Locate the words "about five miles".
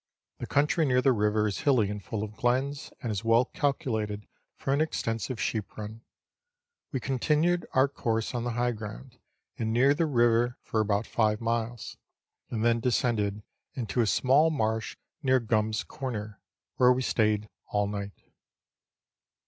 10.79-11.97